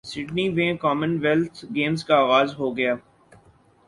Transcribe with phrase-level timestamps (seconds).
[0.09, 2.93] Sydney ویں Commonwealth Games کا اغاز ہو گیا